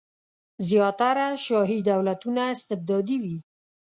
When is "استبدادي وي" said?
2.55-3.37